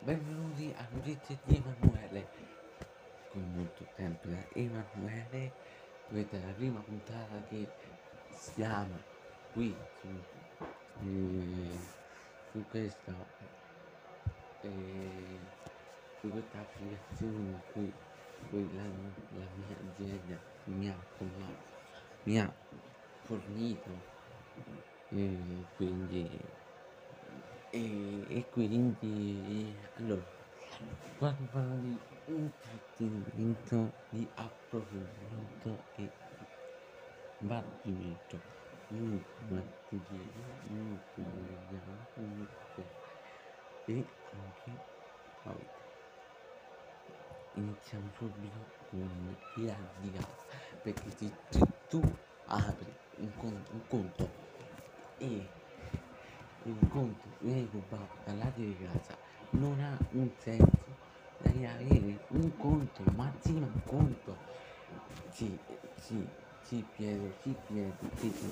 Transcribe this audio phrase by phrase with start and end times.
[0.00, 2.26] benvenuti a Notizie di Emanuele.
[3.30, 5.52] Con molto tempo da Emanuele,
[6.08, 7.66] questa è la prima puntata che
[8.30, 8.96] siamo
[9.52, 10.08] qui su,
[11.04, 11.78] eh,
[12.52, 13.12] su questa
[14.62, 15.38] eh,
[16.20, 17.92] su questa applicazione qui,
[18.50, 20.96] qui la, la mia azienda mi ha,
[22.24, 22.52] mi ha
[23.24, 23.90] fornito
[25.10, 25.38] e
[25.76, 26.40] quindi
[27.70, 30.24] e, e quindi allora
[31.18, 36.12] parlo di intrattenimento di approfondimento e
[37.38, 38.42] battimento
[43.84, 44.78] e anche
[45.42, 45.86] oggi
[47.52, 49.00] iniziamo subito con
[49.54, 50.20] la diga
[50.80, 51.34] perché se
[51.88, 52.00] tu
[52.44, 54.30] apri un conto, un conto
[55.18, 55.57] e
[56.68, 57.28] il conto
[57.70, 59.16] rubato dall'altro di casa
[59.50, 60.84] non ha un senso
[61.38, 64.36] devi avere un conto ma sì ma un conto
[65.30, 65.58] sì
[66.00, 66.28] sì
[66.62, 68.50] sì Pietro sì Pietro sì, sì.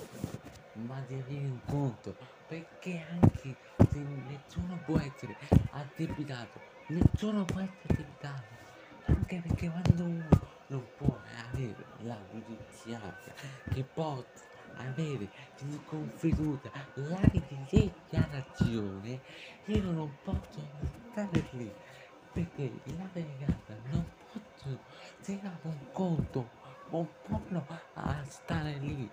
[0.86, 3.56] ma devi avere un conto perché anche
[3.90, 5.36] se nessuno può essere
[5.70, 8.54] addebitato nessuno può essere addebitato
[9.06, 10.28] anche perché quando uno
[10.68, 11.20] non può
[11.50, 13.34] avere la giudiziaria
[13.72, 14.45] che possa
[14.76, 15.28] avere
[15.60, 17.20] di confiduta la
[17.68, 19.20] dichiarazione,
[19.66, 20.60] io non posso
[21.10, 21.72] stare lì
[22.32, 24.78] perché la delegata non posso
[25.22, 26.48] tirare un conto,
[26.90, 27.66] non possono
[28.28, 29.10] stare lì.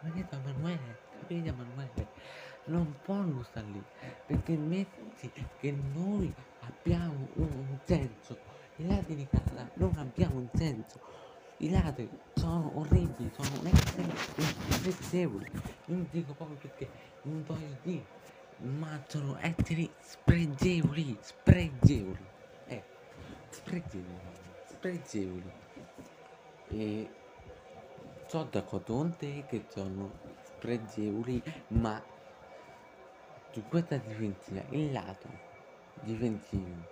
[0.00, 2.06] Vedete Emanuele, capite Emanuele?
[2.66, 3.84] Non possono stare lì
[4.26, 8.38] perché metti che noi abbiamo un senso,
[8.76, 11.00] la delegata non abbiamo un senso
[11.58, 13.62] i ladri sono orribili, sono
[14.82, 15.50] mettevoli,
[15.86, 16.88] non dico proprio perché
[17.22, 18.04] non voglio dire,
[18.58, 22.26] ma sono esseri spregevoli, spregevoli,
[22.66, 22.82] eh,
[23.48, 24.18] spregevoli,
[24.66, 25.52] spregevoli.
[26.68, 27.10] E
[28.26, 30.12] sono d'accordo con te che sono
[30.42, 32.02] spregevoli, ma
[33.50, 35.28] su questa difensiva, il lato
[36.00, 36.86] difensivo,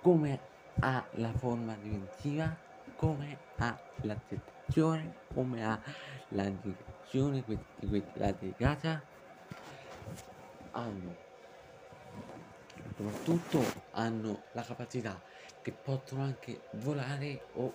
[0.00, 0.40] come
[0.80, 2.70] ha la forma difensiva?
[3.02, 5.76] Come ha l'accettazione, come ha
[6.28, 7.42] la direzione
[7.74, 9.02] di questa delegata,
[10.70, 11.16] hanno
[12.94, 15.20] soprattutto hanno la capacità
[15.62, 17.74] che possono anche volare o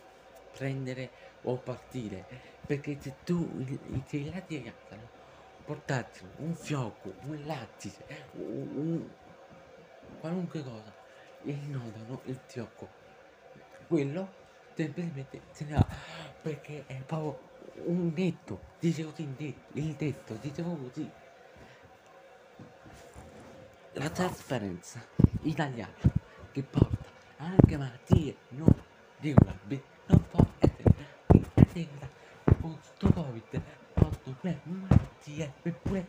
[0.54, 1.10] prendere
[1.42, 2.26] o partire
[2.66, 3.66] perché se tu
[4.06, 5.10] se i lati ragazzano
[5.66, 9.08] portarti un fiocco un lattice un, un
[10.20, 10.94] qualunque cosa
[11.44, 12.88] e nodano il fiocco
[13.88, 14.46] quello
[14.78, 15.88] semplicemente se ne va
[16.42, 17.40] perché è proprio
[17.86, 21.10] un detto dice così il detto, il detto dice proprio così.
[23.94, 25.04] La trasparenza
[25.42, 25.96] italiana
[26.52, 27.06] che porta
[27.38, 28.72] anche malattie non
[29.20, 30.94] regolabili non può essere
[31.32, 32.10] integrata
[32.62, 33.62] con sto covid
[33.94, 36.06] porto pure malattie eppure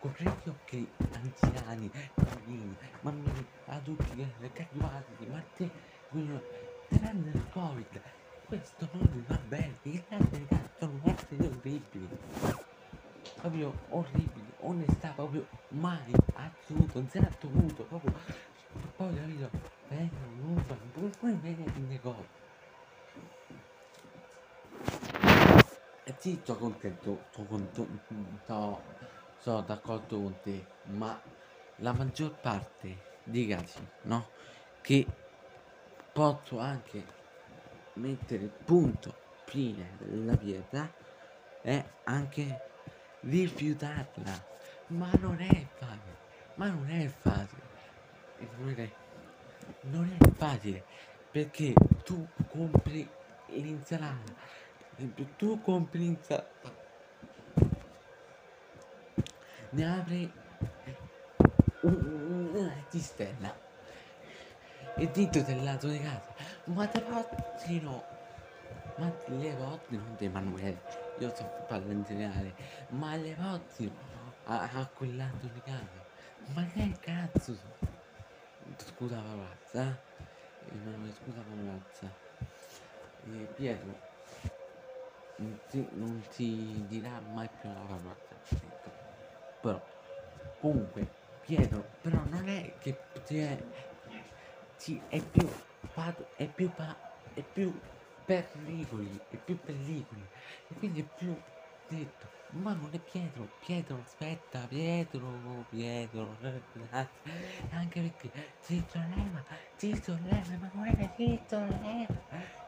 [0.00, 5.70] corretti occhi anziani bambini bambini adulti cardiovascolari malattie
[6.98, 8.00] tranne il covid
[8.46, 10.46] questo non va bene i grandi
[10.78, 12.08] sono esseri orribili
[13.36, 18.12] proprio orribili onestà proprio mai assoluto zero assoluto proprio
[18.96, 19.50] poi capito
[19.88, 22.38] vengono rubano poi viene in negozio
[26.04, 26.14] e
[26.98, 27.18] sì
[29.38, 31.20] sono d'accordo con te ma
[31.76, 34.28] la maggior parte dei casi no
[34.82, 35.06] che
[36.12, 37.04] posso anche
[37.94, 39.14] mettere punto
[39.44, 40.92] fine della pietra
[41.62, 42.60] e anche
[43.20, 44.48] rifiutarla.
[44.88, 46.18] Ma non è facile
[46.54, 47.68] ma non è facile.
[49.82, 50.84] Non è facile
[51.30, 51.72] perché
[52.02, 53.08] tu compri
[53.46, 54.34] l'insalata
[55.36, 56.79] tu compri l'insalata
[59.70, 60.32] ne apri
[61.82, 63.54] una cisterna
[64.96, 66.34] e dito del lato di casa.
[66.64, 67.02] Ma te
[67.80, 68.18] no
[69.00, 70.80] ma le Levottino non di Emanuele
[71.18, 72.54] io sto parlando in generale
[72.90, 73.92] ma le Levottino
[74.44, 76.04] a, a quel lato di casa
[76.54, 77.56] ma che cazzo
[78.76, 80.74] scusa parolazza eh?
[80.74, 82.12] Emanuele scusa parolazza
[83.24, 84.08] eh, Pietro
[85.36, 88.69] non ti, non ti dirà mai più una parolazza
[89.60, 89.80] però
[90.58, 91.06] comunque
[91.40, 93.58] Pietro però non è che ti è
[94.80, 95.46] sì, è più,
[96.36, 96.72] è più,
[97.34, 97.78] è più
[98.24, 100.26] pericoli, è più pericoli,
[100.68, 101.38] e quindi è più
[101.86, 106.38] detto, ma non è Pietro, Pietro, aspetta, Pietro, Pietro,
[107.72, 109.44] anche perché si solleva,
[109.76, 112.24] si solleva, Emanuele, si solleva,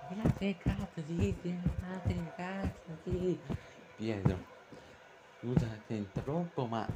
[0.09, 3.41] grazie cazzo, sì, grazie cazzo, sì.
[3.95, 4.52] Pietro,
[5.43, 6.87] scusa se interrompo, ma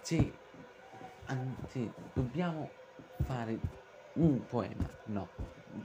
[0.00, 0.32] sì,
[1.26, 2.70] anzi, dobbiamo
[3.24, 3.60] fare
[4.14, 5.28] un poema, no,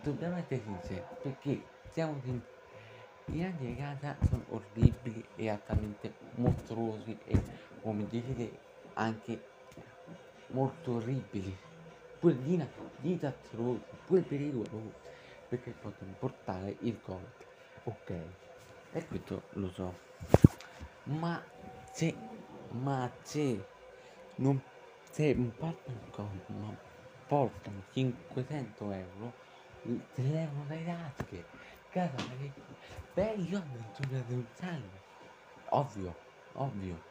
[0.01, 2.55] dobbiamo essere sinceri, perché siamo sinceri
[3.33, 7.37] i ragni di casa sono orribili e altamente mostruosi e
[7.81, 8.51] come dire
[8.93, 9.41] anche
[10.47, 11.53] molto orribili.
[12.19, 12.37] Pure
[13.01, 14.93] disastrosi, pure pericolosi,
[15.49, 17.45] perché possono portare il Covid.
[17.83, 18.09] Ok,
[18.93, 19.93] e questo lo so.
[21.03, 21.43] Ma
[21.97, 22.13] se,
[22.73, 23.65] ma se
[24.35, 24.61] non,
[25.09, 26.77] se un il Covid, ma
[27.27, 29.33] portano 500 euro,
[30.13, 31.43] te levano dai tasche.
[31.89, 32.15] Casa,
[33.15, 33.63] Beh, io ho
[34.09, 35.05] una denunciarlo.
[35.69, 36.15] Ovvio,
[36.53, 37.01] ovvio.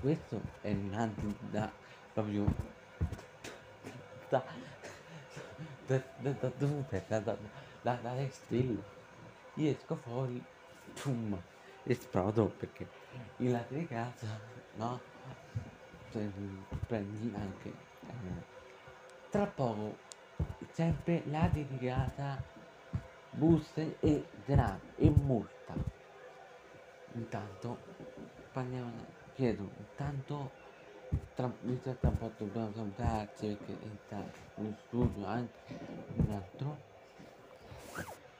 [0.00, 1.70] Questo è un anti da
[2.12, 2.52] proprio
[4.30, 4.42] da
[5.86, 7.36] da da da dove da da
[7.82, 8.82] da dalle stelle.
[9.54, 10.42] Io esco fuori,
[11.00, 11.40] pum,
[11.84, 13.03] esplodo perché
[13.38, 14.40] in la di casa,
[14.76, 15.00] no?
[16.10, 18.42] Prendi anche eh,
[19.30, 19.98] tra poco
[20.72, 22.42] sempre la di casa
[23.30, 25.74] buste e denaro e multa.
[27.14, 27.78] Intanto
[28.52, 28.92] parliamo,
[29.34, 30.52] chiedo, intanto
[31.34, 31.52] tra,
[31.82, 34.24] tra un po' dobbiamo salutarci perché entra
[34.56, 35.78] in studio anche
[36.16, 36.76] un altro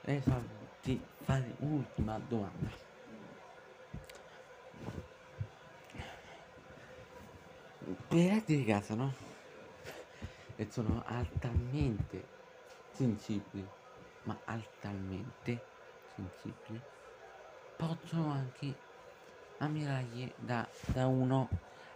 [0.01, 2.84] e farti fare un'ultima domanda.
[8.15, 9.13] Per i di casa, no?
[10.55, 12.29] E sono altamente
[12.89, 13.69] sensibili
[14.21, 15.63] ma altamente
[16.15, 16.81] sensibili,
[17.75, 18.73] possono anche
[19.57, 21.49] ammiragli da, da 1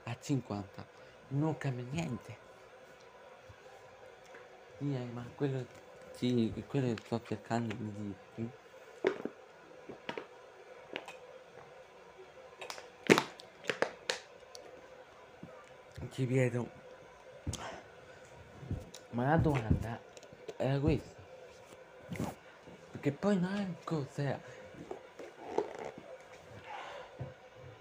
[0.03, 0.85] a 50.
[1.29, 2.37] Non cambia niente.
[4.77, 5.65] Sì, ma quello,
[6.11, 8.51] sì, quello che sto cercando di dirti.
[16.27, 16.67] Chiedo,
[19.11, 19.97] ma la domanda
[20.57, 21.21] era questa.
[22.91, 24.37] Perché poi non è cos'è.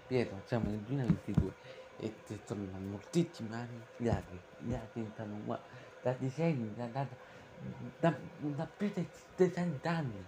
[0.07, 1.51] Pietro, siamo nel 2022
[1.97, 5.59] e ti sono moltissimi anni, gli altri, gli altri stanno
[6.01, 7.05] da decenni, da, da,
[7.99, 10.25] da, da più di 60 anni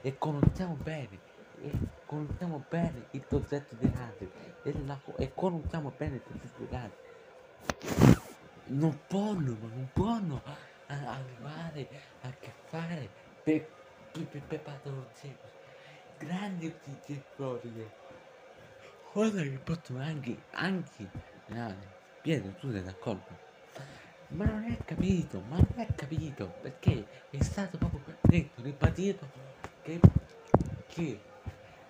[0.00, 1.30] e conosciamo bene,
[1.62, 1.70] e
[2.06, 4.30] conosciamo bene il concetto dei altri
[4.64, 7.10] e, la, e conosciamo bene il concetto dei altri.
[8.64, 10.42] Non possono, non possono
[10.86, 11.88] arrivare
[12.22, 13.08] a che fare
[13.42, 13.66] per,
[14.12, 15.36] per, per, per patologie
[16.18, 16.74] grandi
[17.34, 17.90] proprie
[19.10, 21.10] cosa che possono anche anche
[21.46, 21.74] no,
[22.20, 23.40] Pietro tu sei d'accordo?
[24.28, 29.28] Ma non è capito ma non è capito perché è stato proprio detto ribadito
[29.82, 30.00] che
[30.86, 31.18] che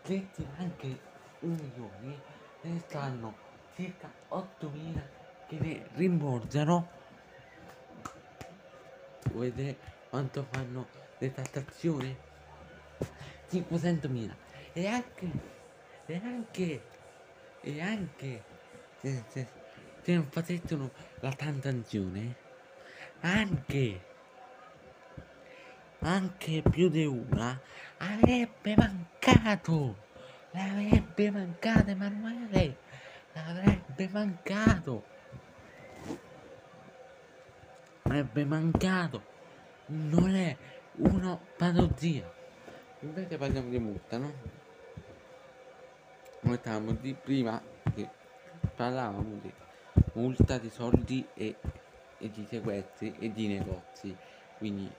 [0.02, 0.99] detti anche
[1.40, 2.20] un milione
[2.62, 3.37] ne stanno
[3.75, 5.00] circa 8.000
[5.49, 6.88] che ne rimborsano.
[9.32, 9.78] Vedete
[10.08, 10.87] quanto fanno
[11.19, 12.16] detrattazione
[13.50, 14.34] 500.000
[14.72, 15.31] e anche
[16.06, 16.82] e anche
[17.60, 18.43] e anche
[18.99, 19.49] se, se,
[20.02, 20.90] se non facessero
[21.20, 22.34] la transazione
[23.21, 24.00] anche
[26.02, 27.59] anche più di una
[27.99, 29.97] avrebbe mancato
[30.50, 32.76] l'avrebbe mancato Emanuele
[33.32, 35.04] l'avrebbe mancato
[38.02, 39.30] avrebbe mancato
[39.87, 40.56] non è
[40.97, 42.30] una patologia.
[43.00, 44.32] Invece parliamo di multa, no?
[46.54, 47.61] Stavamo di prima
[47.94, 48.09] che
[48.75, 49.52] parlavamo di
[50.14, 51.56] multa di soldi e,
[52.18, 54.14] e di sequestri e di negozi.
[54.59, 54.90] Quindi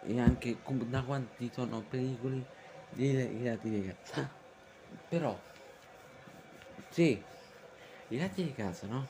[0.00, 2.44] e anche da quanti sono pericoli
[2.90, 4.30] legati di casa.
[5.08, 5.40] Però
[6.90, 7.24] se
[8.08, 9.08] i lati di casa, no?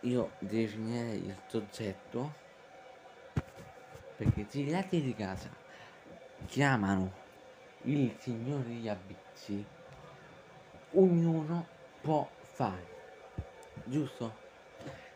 [0.00, 2.34] Io definirei il soggetto
[4.16, 5.50] perché se i lati di casa
[6.46, 7.26] chiamano
[7.82, 9.64] il signore degli abizi,
[10.90, 11.68] ognuno
[12.00, 12.86] può fare,
[13.84, 14.46] giusto?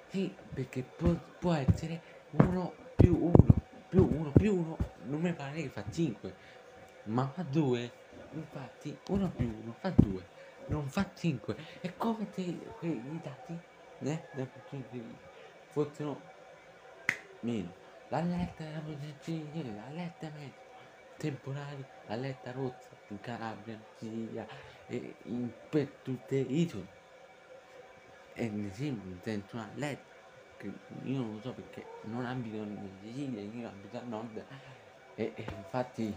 [0.09, 3.55] Sì, perché può, può essere uno più uno,
[3.89, 6.35] più uno più uno, non mi pare che fa 5,
[7.05, 7.93] ma fa 2,
[8.31, 10.25] infatti uno più uno fa 2,
[10.67, 13.59] non fa 5, è come se i dati?
[14.05, 14.49] Eh,
[15.71, 16.21] fossero
[17.41, 17.73] meno.
[18.09, 20.55] La lettera protezione, la lettera media,
[21.17, 24.47] temporali, alletta rozza in Calabria, in Sicilia
[24.87, 26.87] e in, per tutte le isole.
[28.35, 30.12] E mi sembra un senso una letta
[30.63, 34.47] che io non lo so perché non abito in Sicilia, io abito a nord
[35.15, 36.17] e, e infatti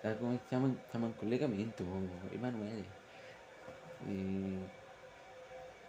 [0.00, 2.86] da come siamo, siamo in collegamento con Emanuele
[4.04, 4.68] e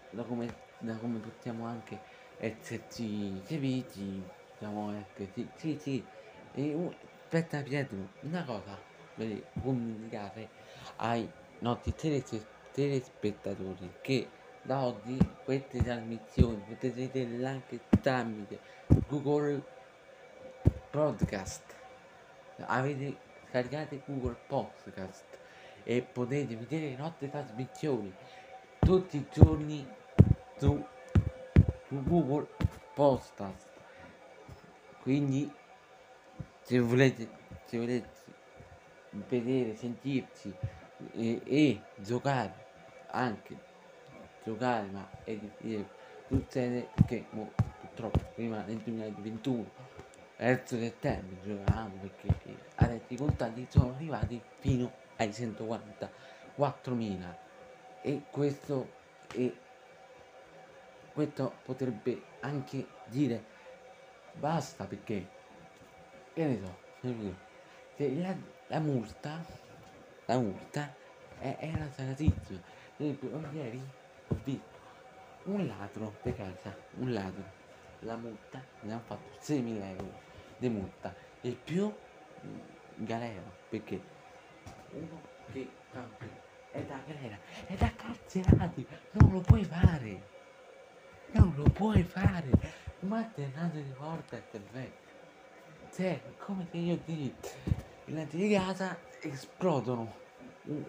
[0.10, 0.48] da come,
[0.78, 2.02] da come possiamo anche
[2.38, 6.08] esserci seguiti siamo ecco sì sì.
[6.52, 8.84] E, uh, aspetta Pietro una cosa
[9.14, 10.50] per comunicare
[10.98, 14.32] ai nostri teles- telespettatori che
[14.64, 18.60] da oggi queste trasmissioni potete vederle anche tramite
[19.08, 19.62] Google
[20.90, 21.76] Podcast.
[22.60, 23.18] Avete
[23.52, 25.26] caricate Google Podcast
[25.84, 28.14] e potete vedere le nostre trasmissioni
[28.80, 29.86] tutti i giorni
[30.58, 30.86] su,
[31.88, 32.48] su Google
[32.94, 33.70] Podcast.
[35.02, 35.52] Quindi
[36.62, 37.30] se volete
[37.66, 38.10] se volete
[39.28, 40.56] vedere sentirci
[41.16, 42.66] e, e giocare
[43.08, 43.72] anche
[44.44, 46.02] giocare ma è difficile.
[46.28, 49.84] Succede che mo, purtroppo prima del 2021
[50.44, 52.28] terzo settembre giocavamo perché
[52.76, 57.36] adesso i contatti sono arrivati fino ai 144.000
[58.02, 58.92] e questo,
[59.34, 59.56] e
[61.14, 63.42] questo potrebbe anche dire
[64.34, 65.30] basta perché
[66.34, 66.78] che ne so
[67.96, 68.36] se la,
[68.68, 69.46] la multa
[70.26, 70.94] la multa
[71.40, 72.60] è, era salatissima
[72.98, 73.82] ieri
[74.44, 74.80] visto
[75.44, 77.62] un ladro per casa un ladro.
[78.00, 80.20] La multa ne hanno fatto 6.000 euro
[80.58, 81.14] di multa.
[81.42, 81.92] E più
[82.46, 82.60] mm,
[82.96, 84.02] galera perché
[84.92, 86.30] uno che campi
[86.72, 87.38] è da galera
[87.68, 90.32] è da carcerati non lo puoi fare
[91.34, 92.50] non lo puoi fare.
[93.00, 95.12] Ma te nato di porta e te vecchio.
[95.92, 97.34] Cioè come se io ti
[98.06, 100.22] i lenti di casa esplodono.
[100.64, 100.84] Un,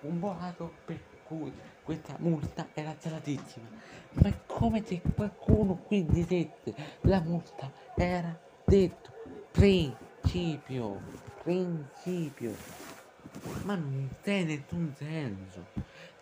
[0.00, 1.52] un boato per cui
[1.82, 3.66] questa multa era salatissima.
[4.12, 9.10] Ma è come se qualcuno qui dicesse la multa era detto
[9.50, 11.00] principio,
[11.42, 12.54] principio,
[13.62, 15.66] ma non c'è nessun senso,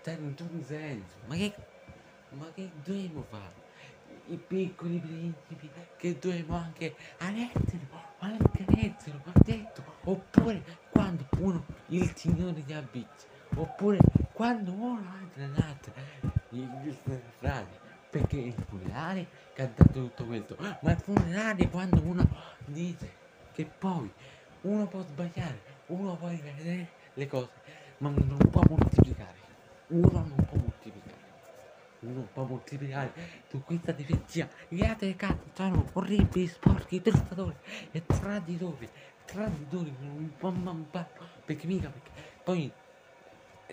[0.02, 1.54] c'è nessun senso, ma che,
[2.30, 3.70] ma che dobbiamo fare?
[4.26, 7.86] I piccoli principi che dobbiamo anche all'estero,
[8.18, 13.98] anche all'estero, ho detto, oppure quando uno, il signore di abizzi, oppure
[14.32, 15.92] quando uno entra nell'altro,
[16.50, 16.96] il
[17.38, 17.78] frate,
[18.10, 22.28] perché il funerale canta tutto questo, ma il funerale quando uno
[22.66, 23.10] dice
[23.52, 24.10] che poi
[24.62, 27.50] uno può sbagliare, uno può rivedere le cose,
[27.98, 29.36] ma non può moltiplicare,
[29.88, 31.20] uno non può moltiplicare,
[32.00, 33.12] uno può moltiplicare.
[33.48, 37.56] Su questa difensiva, gli altri cazzo sono orribili, sporchi, truffatori
[37.90, 38.88] e traditori,
[39.24, 41.10] traditori, non può mancare,
[41.44, 42.10] perché mica, perché
[42.42, 42.72] poi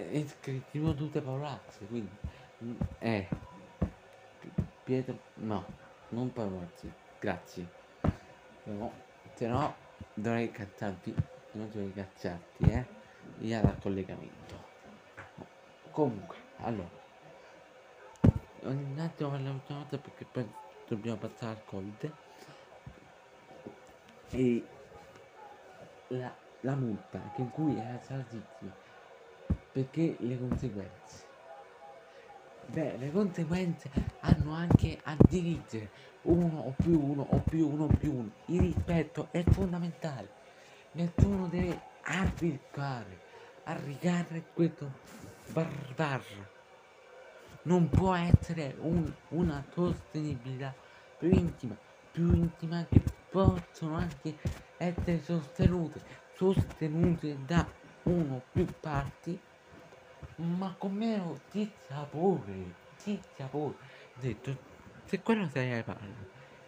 [0.08, 2.16] è scritto tutte parolazze, quindi,
[3.00, 3.28] eh.
[4.84, 5.66] Pietro, no,
[6.10, 7.68] non parlarci, grazie.
[8.64, 8.92] No,
[9.34, 9.76] se no
[10.14, 11.14] dovrei cacciarti,
[11.52, 12.86] non dovrei cacciarti, eh,
[13.38, 14.68] via dal collegamento.
[15.92, 16.90] Comunque, allora,
[18.62, 20.52] un attimo per l'ultima volta perché poi
[20.88, 22.14] dobbiamo passare al Covid.
[24.32, 24.66] E
[26.10, 28.88] la, la multa che in cui era salatissima
[29.72, 31.28] perché le conseguenze
[32.72, 35.90] Beh, le conseguenze hanno anche a dirigere
[36.24, 38.30] uno o più uno o più uno o più uno.
[38.46, 40.28] Il rispetto è fondamentale.
[40.92, 43.18] Nessuno deve arbitrare,
[43.64, 44.92] arricare questo
[45.52, 46.58] barbarro.
[47.64, 50.72] Non può essere un, una sostenibilità
[51.18, 51.76] più intima,
[52.12, 54.38] più intima che possono anche
[54.78, 56.02] essere sostenute,
[56.36, 57.68] sostenute da
[58.04, 59.40] uno o più parti
[60.40, 63.76] ma con meno di sapore, di sapore.
[64.16, 64.58] Ho detto,
[65.06, 66.28] se quello stai a parlare,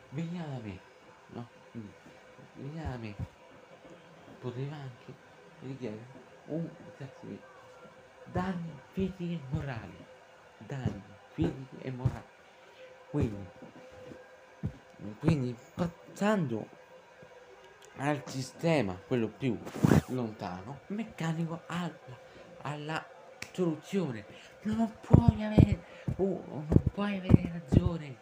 [0.10, 0.80] vieni da me,
[1.28, 1.48] no?
[2.54, 3.16] Vieni da me.
[4.40, 5.14] Poteva anche
[5.62, 7.40] richiedere un di
[8.26, 10.06] danni fisici e morali.
[10.58, 12.30] Danni fisici e morali.
[13.10, 13.48] Quindi,
[15.20, 16.68] quindi passando
[17.98, 19.58] al sistema, quello più
[20.08, 21.94] lontano, meccanico alla,
[22.62, 23.11] alla
[23.52, 24.26] soluzione.
[24.64, 25.84] Non puoi avere,
[26.18, 28.16] oh, non puoi avere ragione.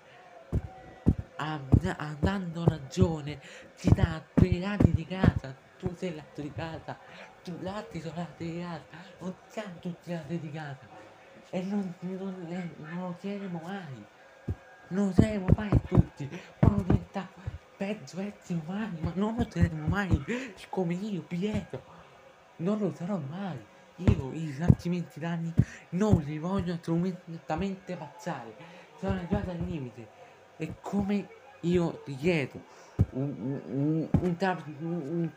[1.98, 3.40] Andando ragione
[3.78, 6.98] ti dà due lati di casa, tu sei lato di casa,
[7.44, 8.84] tu lati sono lati di casa,
[9.20, 10.88] non siamo tutti lati di casa.
[11.52, 12.46] E non, non,
[12.78, 14.06] non lo saremo mai.
[14.90, 16.30] Non lo saremo mai tutti.
[16.60, 17.28] Quando diventa
[17.78, 20.24] peggio esseri umani, ma non lo saremo mai
[20.70, 21.82] come io, Pietro.
[22.58, 23.58] non lo sarò mai.
[24.00, 25.54] Io i risarcimenti danni
[25.90, 28.56] non li voglio assolutamente passare.
[28.98, 30.08] Sono arrivato al limite.
[30.58, 31.28] E come
[31.62, 32.62] io richiedo
[33.12, 34.36] un, un, un,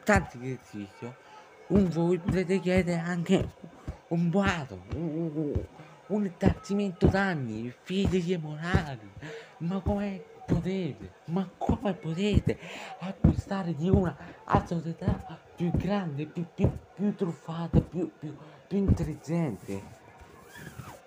[0.04, 1.16] tanto di esercizio,
[1.68, 3.48] un voi potete chiedere anche
[4.08, 5.52] un boato, un,
[6.06, 9.10] un risarcimento danni fisici e morali.
[9.58, 12.58] Ma come potete, ma come potete
[12.98, 14.16] acquistare di una
[14.64, 18.34] società più grande, più, più, più truffata, più, più,
[18.72, 19.82] più intelligente?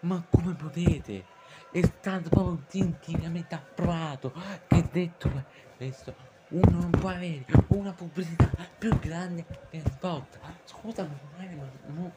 [0.01, 1.25] Ma come potete?
[1.71, 4.31] È stato proprio intimamente approvato
[4.67, 5.31] che detto
[5.75, 6.13] questo
[6.49, 10.37] uno non può avere una pubblicità più grande che spot.
[10.65, 12.11] Scusami, ma non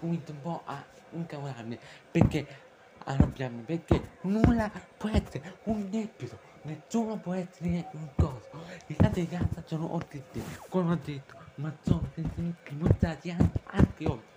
[0.00, 1.78] comincio un po' a incavolarmi
[2.10, 2.46] perché
[3.04, 9.28] arrabbiarmi perché nulla può essere un debito nessuno può essere un coso i casi di
[9.28, 14.33] casa sono orribili come ho detto ma sono sentimenti mostrati anche, anche oggi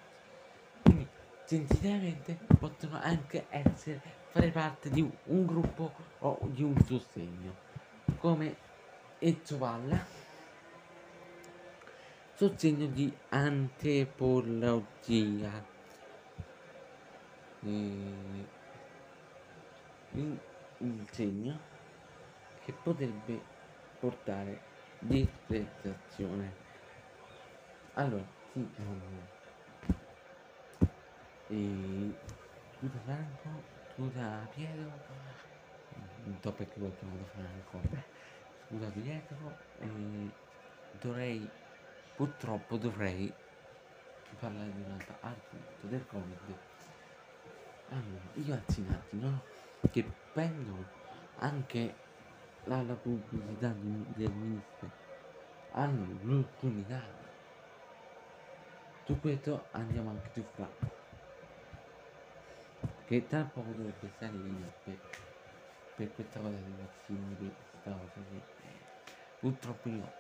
[1.48, 7.56] sinceramente possono anche essere fare parte di un gruppo o di un sostegno.
[8.18, 8.58] Come
[9.18, 10.06] Ezzovalla
[12.34, 15.66] sostegno di antepologia
[17.62, 18.46] e
[20.80, 21.62] il segno
[22.60, 23.42] che potrebbe
[23.98, 24.60] portare
[25.00, 26.56] disprezzazione.
[27.94, 28.70] Allora, sì,
[31.48, 32.14] e
[32.78, 33.64] scusa Franco,
[33.94, 34.92] scusa Pietro,
[36.24, 37.82] non so perché l'ho chiamato Franco,
[38.68, 40.32] scusa Pietro, e
[41.00, 41.50] dovrei,
[42.16, 43.34] purtroppo dovrei
[44.40, 46.58] parlare di un altro argomento del Covid.
[47.90, 49.42] Allora, i vaccinati, no?
[49.90, 50.84] Che prendono
[51.38, 51.96] anche
[52.66, 54.92] la, la pubblicità di, del ministro.
[55.72, 57.26] Hanno l'opportunità
[59.06, 60.97] su questo andiamo anche più fra
[63.08, 65.00] che tra poco dovrebbe salire per,
[65.96, 68.44] per questa cosa dei vaccini per questa cosa che
[69.40, 70.12] purtroppo io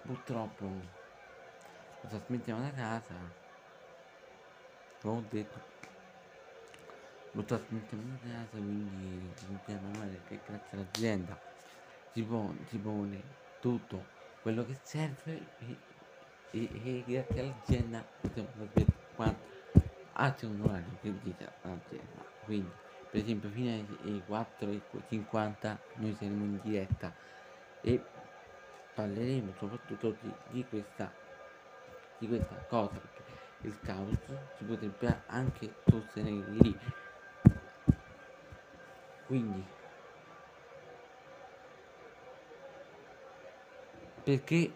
[0.00, 0.64] purtroppo
[2.00, 3.14] lo trasmettiamo da casa.
[5.02, 5.60] Ho detto.
[7.32, 11.38] Lo trasmettiamo da casa quindi sentiamo male che grazie all'azienda
[12.10, 13.22] si pone, si pone
[13.60, 14.06] tutto
[14.40, 15.78] quello che serve e,
[16.52, 19.46] e, e grazie all'azienda possiamo sapere quanto
[20.14, 21.52] altri onorari che dice?
[21.60, 22.70] L'azienda quindi
[23.10, 27.12] per esempio fino alle 4.50 noi saremo in diretta
[27.80, 28.02] e
[28.94, 31.12] parleremo soprattutto di, di questa
[32.18, 33.00] di questa cosa
[33.62, 34.14] il caos
[34.56, 36.78] si potrebbe anche sostenere lì
[39.26, 39.78] quindi
[44.22, 44.70] Perché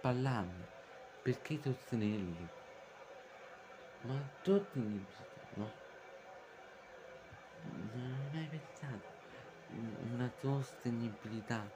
[0.00, 0.64] parlarne?
[1.22, 2.48] Perché sostenerli?
[4.00, 5.06] Ma tutti li
[5.54, 5.70] no?
[7.92, 9.14] Non hai mai pensato
[10.26, 11.70] una sostenibilità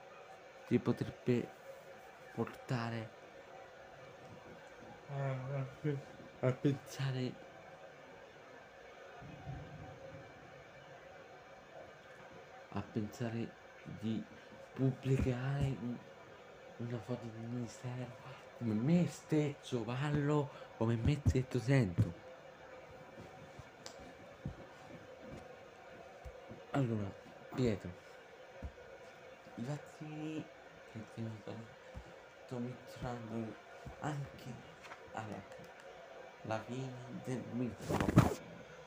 [0.66, 1.48] ti potrebbe
[2.32, 3.08] portare
[5.06, 5.66] a,
[6.40, 7.32] a pensare
[12.72, 13.48] a pensare
[13.82, 14.24] di
[14.72, 15.76] pubblicare
[16.78, 18.16] una foto del ministero
[18.58, 22.28] come me stesso parlo come me stesso sento.
[26.72, 27.12] Allora
[27.54, 28.09] Pietro
[29.60, 30.44] i vaccini
[30.90, 31.28] che ti
[32.44, 33.54] sto mostrando
[34.00, 34.52] anche
[35.12, 35.42] allora,
[36.42, 36.90] la fine
[37.24, 37.94] del mito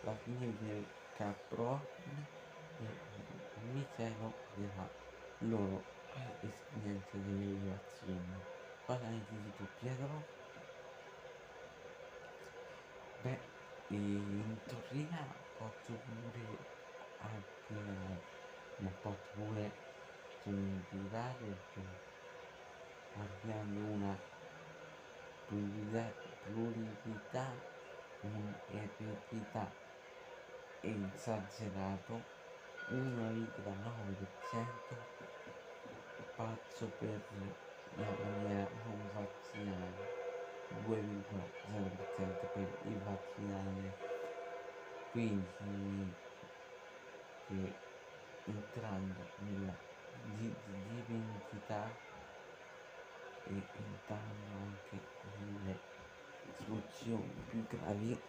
[0.03, 0.83] la fine del
[1.15, 1.79] capro
[2.79, 4.89] il mistero della
[5.39, 5.83] loro
[6.41, 8.41] esperienza dei vaccini.
[8.86, 10.23] Cosa dici tu Pietro?
[13.21, 13.39] Beh,
[13.89, 15.25] in teoria
[15.57, 16.57] posso pure
[17.19, 17.73] anche,
[18.77, 19.92] ma posso pure
[20.43, 22.01] semplificare perché
[23.13, 24.21] abbiamo una
[25.45, 27.63] pluralità,
[28.19, 29.73] un'eredità
[30.82, 32.27] esagerato,
[32.89, 35.06] 1,9%
[36.36, 37.23] pazzo per
[37.95, 40.12] la maniera non vaccinale
[40.67, 43.93] 2,0% per il vaccinale
[45.12, 46.17] quindi
[47.45, 47.79] che
[48.45, 49.77] entrando nella
[50.23, 51.99] divinità
[53.43, 55.81] e entrando anche nelle
[56.51, 58.19] soluzioni più gravi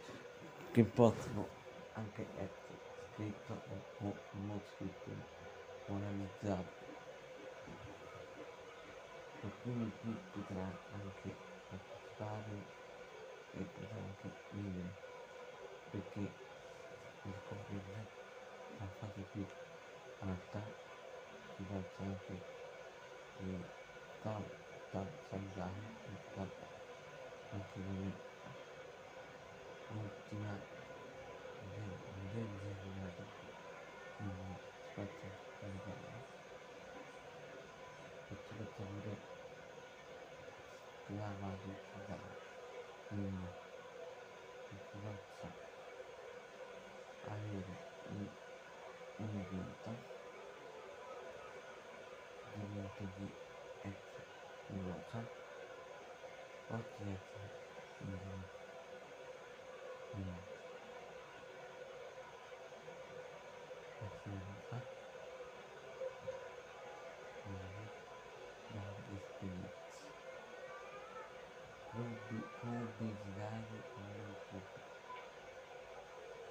[0.73, 1.49] che possono
[1.93, 2.81] anche essere
[3.13, 3.53] scritte
[3.99, 5.27] o non scritte
[5.87, 6.85] o analizzate
[9.39, 12.73] qualcuno qui potrà anche partecipare
[13.51, 14.97] e possiamo anche vivere
[15.91, 16.35] perché
[17.23, 18.07] il Covid
[18.79, 19.47] ha fatto più
[20.19, 20.75] alta
[21.57, 22.33] si possa anche
[23.39, 23.65] eh,
[24.23, 24.41] da,
[24.91, 25.73] da salutare
[26.35, 26.47] da,
[27.53, 28.13] anche come
[29.93, 30.59] l'ultima
[32.33, 33.23] determinata
[34.17, 34.57] quindi
[34.91, 36.23] spazio salutare
[38.29, 39.33] e ci facciamo vedere
[41.07, 42.19] la validità
[43.09, 43.47] quindi
[44.69, 45.49] che si possa
[47.29, 47.73] avere
[48.09, 48.29] un,
[49.19, 50.13] un vita
[52.57, 53.31] diventa di
[53.81, 54.25] essere
[54.69, 55.25] nuova
[56.69, 57.49] o di essere
[57.99, 58.39] nuova
[64.01, 64.37] essere
[67.55, 67.85] nuova
[68.73, 68.83] da
[69.17, 69.83] esperienza
[71.91, 74.63] può desiderare un po'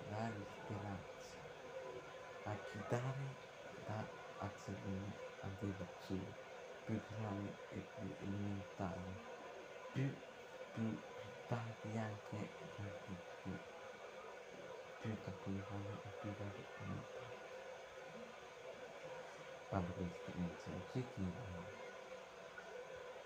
[0.10, 1.14] dare speranza
[2.84, 3.36] a dare
[3.86, 6.36] da azione antibacino
[6.84, 9.20] più grande e più elementare
[9.90, 10.22] più
[10.70, 11.02] più
[11.46, 13.58] tardi anche più più.
[14.98, 17.42] Più capevole e più elementare
[19.68, 21.42] parlo di esperienza oggettiva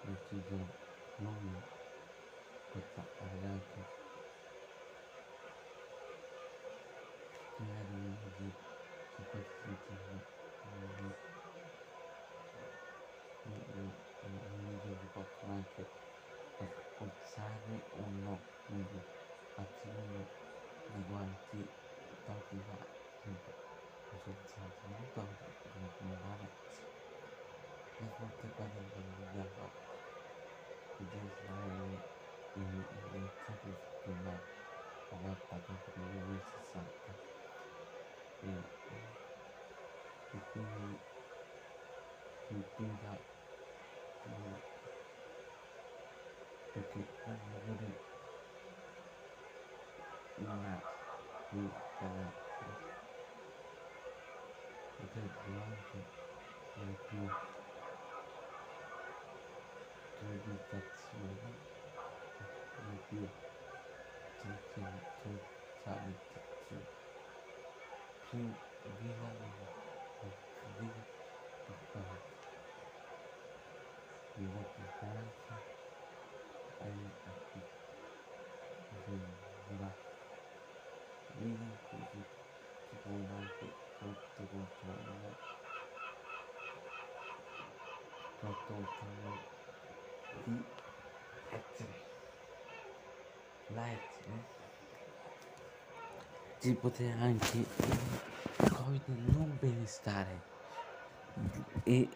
[0.00, 0.74] decisione
[1.16, 1.64] non
[2.68, 3.86] questa è anche
[7.56, 8.56] magari di
[9.14, 10.37] su questo sentire
[42.82, 43.20] นี่ครับ
[46.72, 47.90] ตะกิดนั่นแก็ได้
[50.44, 50.76] นั่นแหละ
[51.54, 52.28] นี่แต่ละ
[54.94, 55.22] ก็ได้
[55.54, 56.06] ร้องครับ
[56.74, 57.20] แล้วก็
[60.16, 61.54] จะดูตัดสวยแล้ว
[62.74, 63.20] ก็จะ
[64.40, 64.84] จะจะ
[65.22, 65.32] จะ
[66.68, 66.78] จะ
[68.26, 68.44] พี่
[68.98, 69.57] พี่นั่
[88.68, 89.46] controllo
[90.44, 90.62] di
[91.48, 92.06] essere
[93.68, 94.46] la essere
[96.58, 97.64] si poteva anche
[98.74, 100.44] covid non benestare
[101.82, 102.10] e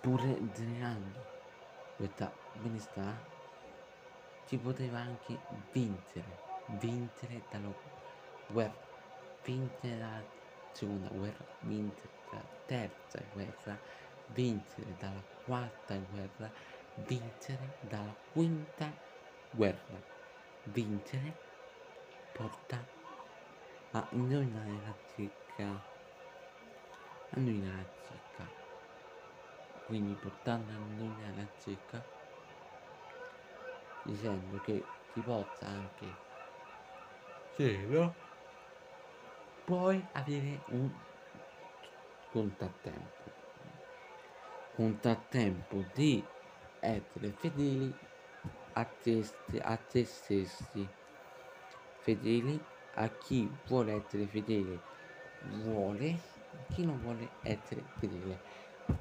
[0.00, 1.26] pure generando
[1.94, 3.32] questa benestare
[4.44, 7.74] si poteva anche vincere vincere dalla
[8.46, 8.88] guerra
[9.42, 10.26] vincere dalla
[10.72, 13.80] seconda guerra vincere dalla terza guerra
[14.34, 16.52] vincere dalla quarta guerra
[16.94, 19.00] vincere dalla quinta
[19.48, 20.02] guerra.
[20.66, 21.38] Vincere
[22.32, 22.88] porta
[23.90, 25.70] a indovinare la cicca
[27.28, 28.52] a indovinare la cicca
[29.84, 32.04] quindi portando a indovinare la cicca
[34.02, 36.18] dicendo che si possa anche
[37.52, 38.16] zero
[39.62, 40.92] puoi avere un
[42.28, 43.43] contrattempo
[44.74, 46.22] contrattempo di
[46.80, 47.96] essere fedeli
[48.72, 49.24] a te,
[49.60, 50.88] a te stessi.
[52.00, 52.60] Fedeli
[52.96, 54.80] a chi vuole essere fedele
[55.44, 56.18] vuole
[56.68, 58.38] chi non vuole essere fedele.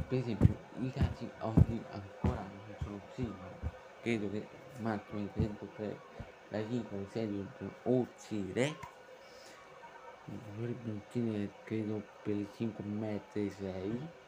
[0.07, 3.01] Per esempio i casi oggi ancora non sono
[3.39, 3.49] ma
[4.01, 4.47] credo che
[4.79, 5.99] massimo in 103
[6.49, 7.47] la Cina serie
[7.83, 8.77] uccidere
[10.25, 14.22] dovrebbe uccidere credo per i 5 metri 6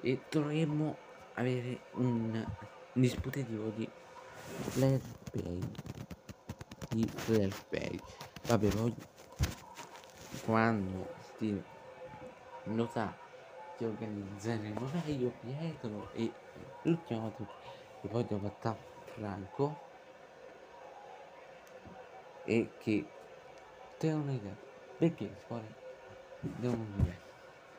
[0.00, 0.98] e dovremmo
[1.34, 2.44] avere un
[2.92, 3.90] dispositivo di
[4.46, 5.60] flare pay.
[6.90, 8.00] Di flare pay.
[8.46, 8.94] Vabbè poi
[10.44, 11.62] quando si
[12.88, 13.14] sa
[13.76, 16.32] si organizzeremo meglio Pietro e
[16.82, 17.44] l'ultima volta
[18.00, 18.52] che poi devo
[19.04, 19.76] Franco.
[22.44, 23.08] E che
[23.96, 24.54] te un'idea
[24.98, 25.66] perché le scuole
[26.40, 27.20] devono dire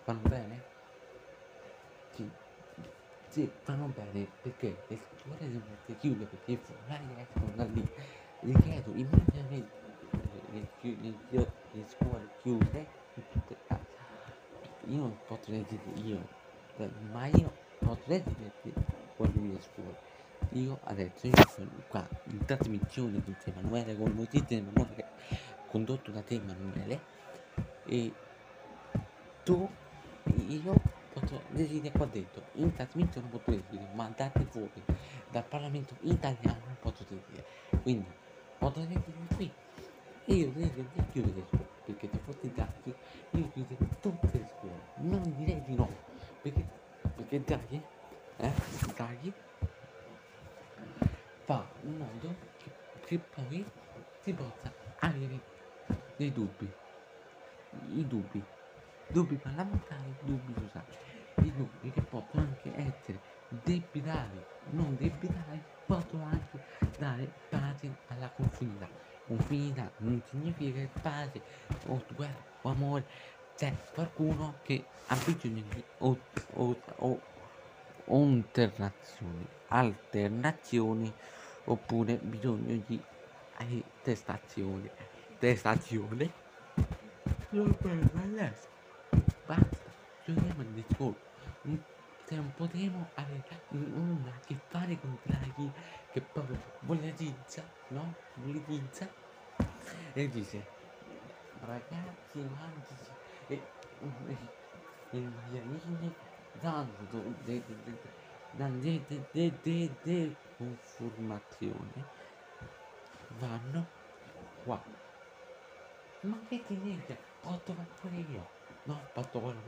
[0.03, 0.74] fanno bene?
[2.15, 2.31] Sì,
[3.27, 7.83] sì, fanno bene perché le scuole devono essere chiuse perché i focolai escono da lì.
[8.39, 9.71] Ripeto, immediatamente
[10.49, 13.87] le, le, le, le scuole chiuse in tutte le case.
[14.87, 16.29] Io non potrei dire io,
[17.09, 18.53] ma io potrei dire
[19.15, 19.97] voglio dire scuola.
[20.51, 25.07] Io adesso io sono qua in trasmissione te Emanuele, con notizie Emanuele,
[25.65, 27.01] condotto da te Emanuele,
[27.83, 28.15] e
[29.43, 29.69] tu,
[30.37, 30.73] io
[31.19, 34.83] posso decidere qua dentro, in trasmissione non posso decidere, ma date fuori
[35.31, 37.45] dal Parlamento italiano non posso decidere.
[37.81, 38.05] Quindi
[38.57, 39.51] potrei decidere qui.
[40.25, 42.93] E io direi di chiudere le scuole, perché se fossi Draghi
[43.31, 44.81] io chiuderei tutte le scuole.
[44.95, 45.89] Non direi di no,
[46.41, 46.65] perché,
[47.15, 47.81] perché Draghi,
[48.37, 48.51] eh,
[48.95, 49.33] Draghi
[51.45, 52.71] fa in modo che,
[53.05, 53.65] che poi
[54.21, 55.39] si possa avere
[56.17, 56.69] dei dubbi.
[57.93, 58.43] I dubbi.
[59.07, 60.85] Dubbi parlamentari, dubbi sociali.
[61.43, 66.59] I dubbi che possono anche essere debitari, non debitari, possono anche
[66.97, 68.89] dare pace alla confinità.
[69.27, 71.41] Confinità non significa pace
[71.87, 73.05] o guerra o amore.
[73.55, 76.19] C'è qualcuno che ha bisogno di o,
[76.55, 77.21] o, o,
[78.07, 81.13] alternazioni, alternazioni
[81.65, 83.01] oppure bisogno di
[83.59, 84.91] eh, testazione.
[85.39, 86.31] Testazione?
[87.51, 88.74] Non per adesso.
[89.45, 91.21] Basta, chiudiamo il discorso.
[92.25, 95.71] Se non potremo avere nulla a che fare con Draghi
[96.11, 98.15] che proprio volatizza, no?
[98.33, 99.07] Volatizza
[100.13, 100.65] e dice
[101.59, 103.11] ragazzi mangici
[103.47, 103.61] e,
[104.27, 104.37] e,
[105.11, 106.15] e i maialini
[106.51, 107.63] danno de,
[110.57, 112.05] conformazione
[113.37, 113.87] vanno
[114.63, 114.83] qua
[116.21, 118.54] ma che ti niente posso fare io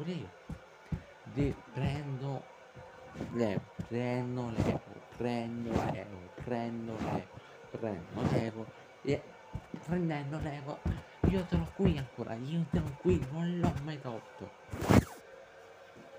[0.07, 0.29] pure io
[1.33, 2.43] De, prendo
[3.89, 4.81] prendo l'euro
[5.17, 7.27] prendo l'euro prendo l'euro
[7.71, 8.71] prendo l'euro
[9.03, 9.21] e
[9.85, 10.79] prendendo l'euro
[11.29, 14.49] io sono qui ancora io sono qui non l'ho mai tolto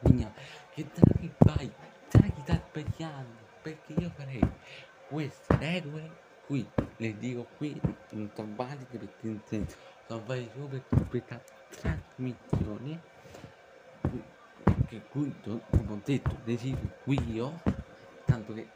[0.00, 0.26] quindi
[0.74, 1.72] che Draghi vai
[2.10, 4.40] Draghi sta sbagliando perché io farei
[5.08, 6.10] queste regole
[6.46, 11.42] qui le dico qui non sono valide perché in senso sono valide solo per questa
[11.70, 13.16] trasmissione
[14.88, 17.60] che qui come ho detto decido qui io
[18.24, 18.68] tanto che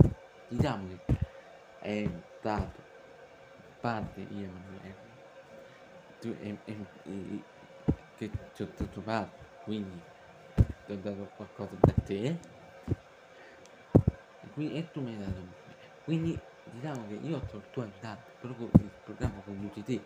[0.49, 1.17] diciamo che
[1.81, 2.81] è stato
[3.81, 4.51] parte io
[6.21, 7.43] tu e, e, e,
[8.17, 10.01] che ci ho dato parte quindi
[10.85, 12.39] ti ho dato qualcosa da te e,
[14.53, 15.41] quindi, e tu mi hai dato
[16.05, 16.39] quindi
[16.73, 20.05] diciamo che io ho il tuo aiutato proprio il programma conduci te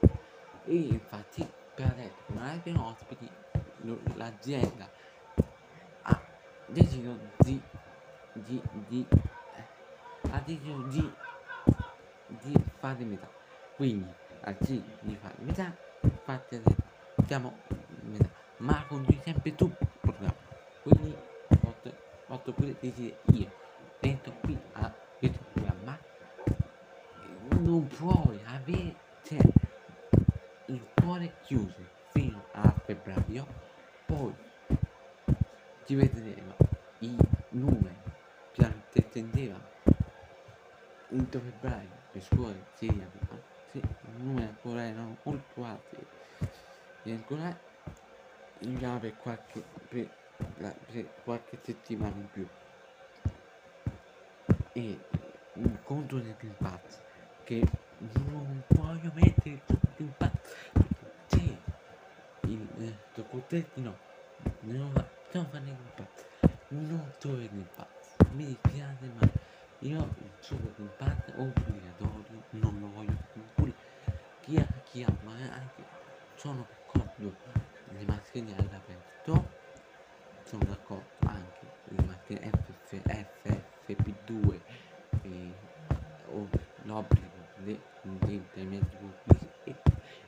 [0.67, 3.29] e infatti per adesso come abbiamo ospiti
[4.15, 4.89] l'azienda
[6.03, 6.21] ha
[6.67, 7.61] deciso di
[8.33, 9.07] di di
[10.31, 11.13] ha deciso di
[12.43, 13.29] di fare metà
[13.77, 15.75] quindi anziché di fare metà
[16.25, 16.63] fate
[17.27, 17.59] siamo
[18.03, 20.35] metà ma condurre sempre tu il programma
[20.83, 21.17] quindi
[21.61, 21.95] fatto,
[22.27, 23.51] fatto pure decidere io
[24.01, 25.99] dentro qui a questo programma
[27.77, 29.39] non puoi avere cioè,
[30.69, 31.75] il cuore chiuso
[32.11, 33.47] fino a febbraio
[34.07, 34.35] poi
[35.85, 36.57] ci vedremo
[37.01, 37.15] i
[37.51, 38.01] numeri
[38.53, 39.61] che attendeva
[41.11, 43.83] entro febbraio le scuole si riaprono i
[44.23, 46.07] numeri ancora erano molto alti
[47.03, 47.55] e ancora
[48.63, 50.09] andiamo per qualche per,
[50.57, 52.47] per qualche settimana in più.
[54.73, 54.99] E
[55.55, 57.05] un conto del Green Pass
[57.47, 57.63] che
[57.99, 59.63] non voglio mettere il
[59.95, 60.33] Green Pass
[61.29, 61.57] sì
[62.49, 63.97] il eh, documenti no
[64.63, 66.25] non va non fa Green Pass
[66.71, 69.31] non trovo il Green Pass mi dispiace ma
[69.79, 73.17] io suo Green Pass obbligatorio non lo voglio
[73.55, 73.73] più.
[74.41, 75.85] Chi ha chi ha ma anche
[76.35, 77.33] sono d'accordo
[77.93, 79.47] le mascherine all'aperto
[80.43, 83.03] sono d'accordo anche le mascherine FF,
[83.87, 84.61] FFP2
[85.23, 85.53] e,
[86.27, 86.49] o
[86.83, 87.26] l'obbligo
[88.27, 89.75] dei intermedi pubblici e,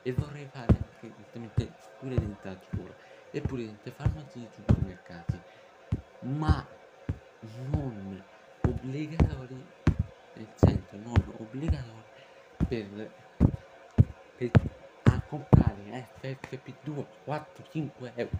[0.02, 2.94] e vorrei fare anche direttamente pure dentro la scuola
[3.30, 5.40] e pure dentro farmacie e supermercati
[6.20, 6.66] ma
[7.70, 8.24] non
[8.66, 9.66] obbligatori
[10.34, 12.04] nel senso non obbligatori
[12.68, 13.10] per,
[14.36, 14.50] per
[15.04, 18.30] a comprare FFP2 4-5 euro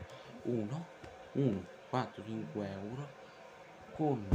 [0.42, 0.87] 1
[1.33, 3.09] 1 4-5 euro
[3.97, 4.27] con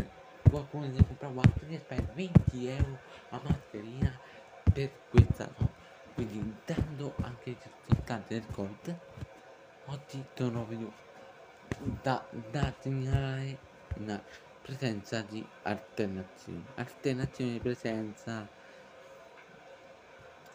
[0.49, 2.97] qualcuno deve comprare qualcuno ne spende 20 euro
[3.29, 4.19] a mascherina
[4.73, 5.71] per questa no,
[6.13, 8.99] quindi dando anche i risultati del Covid
[9.85, 10.93] oggi sono venuto
[12.01, 13.59] da, da segnalare
[13.97, 14.21] una
[14.61, 16.65] presenza di alternazioni.
[16.75, 18.47] Alternazioni di presenza.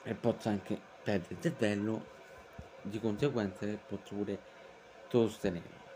[0.03, 2.07] E posso anche perdere il cervello
[2.83, 4.41] di conseguenza posso pure
[5.09, 5.87] sostenere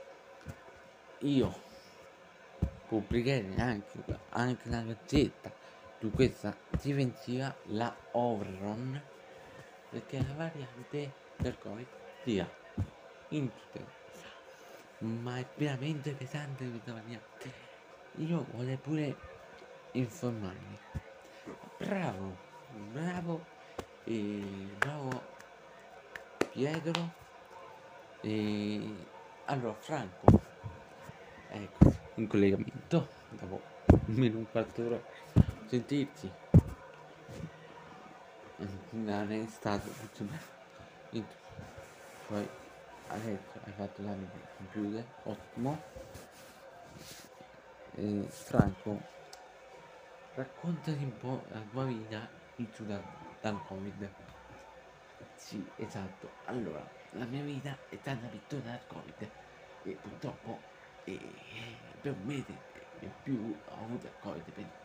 [1.21, 1.55] io
[2.87, 5.53] pubblicherei anche, anche la gazzetta
[6.03, 9.01] di questa difensiva la Overron
[9.89, 11.87] perché la variante del Covid
[12.25, 12.51] sia
[13.29, 13.87] in tutte
[14.99, 17.53] ma è veramente pesante questa variante.
[18.17, 19.17] Io vorrei pure
[19.93, 20.79] informarmi.
[21.79, 22.51] Bravo
[22.93, 23.45] bravo
[24.05, 24.43] e
[24.79, 25.23] bravo
[26.51, 27.13] Pietro
[28.21, 28.95] e
[29.47, 30.41] allora Franco.
[31.49, 33.61] Ecco in collegamento dopo
[34.07, 36.31] almeno un quarto d'ora sentirsi
[38.91, 41.27] non è stato tutto bene.
[42.27, 42.47] Poi
[43.09, 44.15] adesso hai fatto la
[44.59, 45.83] computer ottimo.
[47.95, 49.01] E Franco
[50.35, 53.03] raccontati un po' la tua vita in Sudan
[53.41, 54.11] dal covid.
[55.37, 56.29] Sì esatto.
[56.45, 59.31] Allora la mia vita è stata pittura dal covid.
[59.85, 60.61] E purtroppo
[61.05, 61.19] eh,
[61.99, 64.81] per un mese e più ho avuto il covid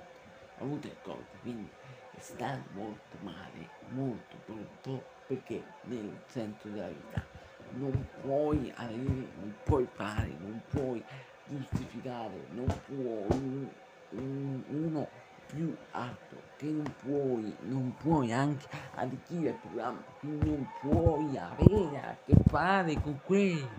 [0.60, 1.70] avuto il covid quindi
[2.12, 7.26] è stato molto male molto brutto perché nel senso della vita
[7.72, 11.04] non puoi avere non puoi fare non puoi
[11.46, 13.70] giustificare non puoi
[14.10, 15.08] un, uno
[15.48, 22.00] più alto che non puoi non puoi anche arricchire il programma che non puoi avere
[22.00, 23.70] a che fare con quelli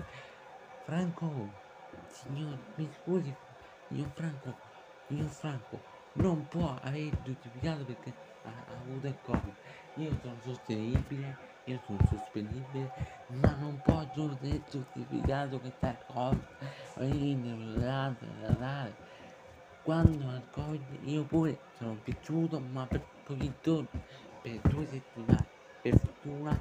[0.84, 1.50] Franco
[2.08, 3.34] signor mi scusi
[3.88, 4.54] signor Franco
[5.06, 9.54] signor Franco non può aver giustificato perché ha, ha avuto il covid.
[9.94, 12.90] Io sono sostenibile io sono sostenibile
[13.26, 16.44] ma non può essere giustificato che sta il covid.
[19.82, 24.02] Quando al covid io pure sono piaciuto ma per pochi giorni
[24.40, 25.48] per due settimane
[25.82, 26.58] per fortuna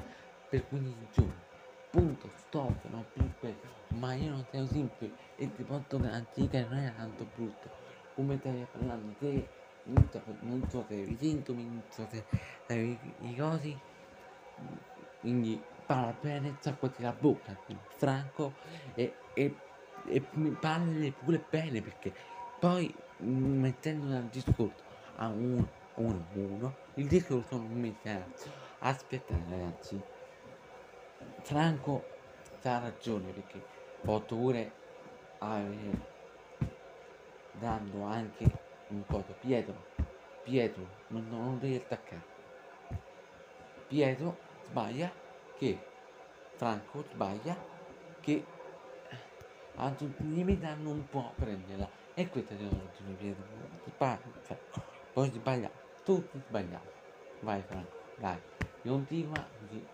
[0.49, 1.45] per 15 giorni.
[1.89, 3.57] Punto stop non più per
[3.95, 7.86] ma io non sei simple e ti garantire che non è tanto brutto
[8.17, 9.47] come stai parlando te
[9.83, 12.25] non so, se avevi sintomi non so se
[12.65, 13.79] avevi i cosi
[15.19, 17.55] quindi parla bene sacquati la bocca
[17.95, 18.55] franco
[18.95, 19.61] e, e,
[20.03, 20.21] e
[20.59, 22.11] parli pure bene perché
[22.57, 24.83] poi mettendo nel discorso
[25.17, 28.49] a uno, uno, uno, il discorso non mi interessa.
[28.79, 30.03] Aspettate ragazzi,
[31.43, 32.05] Franco
[32.63, 33.63] ha ragione perché
[34.01, 34.73] posso pure
[35.39, 36.16] avere
[37.59, 38.45] dando anche
[38.89, 39.35] un coso.
[39.39, 39.75] Pietro,
[40.43, 42.35] Pietro, non, non devi attaccare.
[43.87, 45.11] Pietro sbaglia
[45.57, 45.79] che
[46.55, 47.55] Franco sbaglia
[48.19, 48.45] che
[49.75, 53.45] a tutti i limiti non può prenderla e questa è l'ultima pietra.
[54.47, 54.57] Cioè,
[55.13, 56.95] poi sbagliamo, tutti sbagliamo.
[57.41, 58.39] Vai Franco, dai,
[58.83, 59.85] continua così.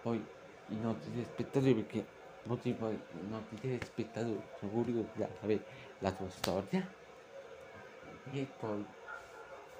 [0.00, 0.24] Poi
[0.68, 2.06] i nostri spettatori, perché
[2.44, 5.64] molti poi i nostri spettatori sono curiosi di sapere
[6.02, 6.86] la tua storia.
[8.30, 8.84] E poi,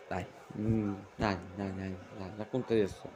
[0.08, 3.08] dai, mm, dai, dai, dai, dai, racconta adesso.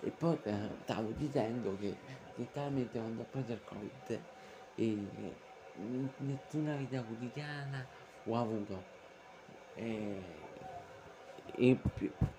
[0.00, 1.96] E poi eh, stavo dicendo che
[2.36, 4.20] letteralmente quando ho preso il covid
[4.76, 5.08] e
[6.18, 7.84] nessuna vita quotidiana
[8.26, 8.82] ho avuto
[9.74, 10.22] e,
[11.56, 11.78] e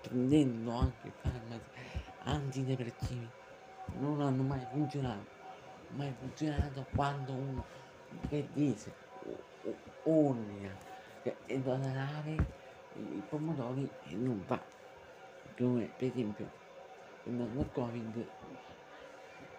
[0.00, 1.70] prendendo anche farmaci
[2.24, 3.28] antidepressivi
[3.98, 5.34] non hanno mai funzionato
[5.90, 7.64] mai funzionato quando uno
[8.28, 8.92] che dice
[11.22, 12.36] è da dare
[12.94, 14.60] i pomodori e non va.
[15.56, 16.46] Come per esempio
[17.24, 18.26] nel covid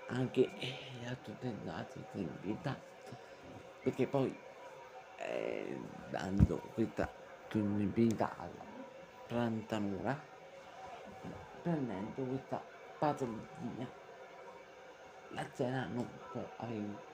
[0.08, 2.76] anche gli altri tentati di vita
[3.84, 4.34] perché poi
[5.18, 5.78] eh,
[6.10, 7.10] dando questa
[7.50, 8.64] disponibilità alla
[9.26, 10.18] piantatura
[11.62, 12.62] prendendo questa
[13.00, 13.88] patologia
[15.32, 17.06] la cena non può avere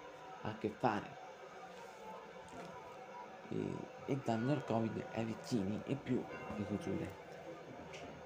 [0.42, 1.23] a che fare
[3.50, 3.76] e,
[4.06, 6.24] e dando il covid ai vicini e più
[6.56, 7.08] le chiusure.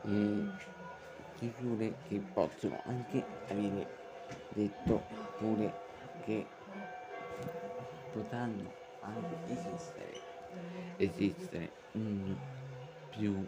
[0.01, 0.49] E
[1.35, 3.87] chiusure che possono anche avere
[4.49, 5.03] detto
[5.37, 5.73] pure
[6.21, 6.47] che
[8.11, 10.13] potranno anche esistere,
[10.97, 12.35] esistere un
[13.09, 13.47] più,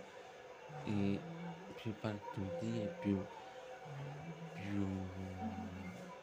[0.85, 1.19] eh,
[1.75, 3.17] più patologie, più,
[4.53, 4.77] più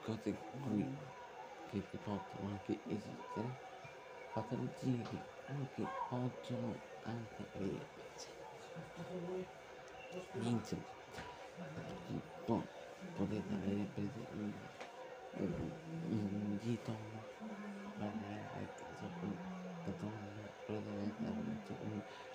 [0.02, 0.86] cose qui
[1.68, 3.65] che possono anche esistere,
[4.36, 7.88] patologie che anche possono anche avere
[10.34, 10.82] insomma,
[12.44, 12.62] poi
[13.16, 14.52] potete avere preso un,
[15.38, 15.70] un,
[16.10, 16.98] un dito